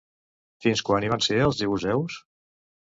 Fins 0.67 0.81
quan 0.89 1.07
hi 1.07 1.13
van 1.15 1.23
ser 1.27 1.39
els 1.45 1.63
jebuseus? 1.63 2.21